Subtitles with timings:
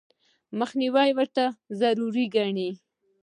[0.59, 1.43] مخنیوي ورته
[1.79, 2.69] ضروري ګڼي.